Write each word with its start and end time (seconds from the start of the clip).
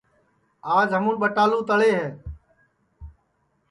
آج 0.77 0.87
ہمون 0.97 1.15
ٻٹالو 1.21 1.59
تݪے 1.67 1.91
ہے 1.99 2.07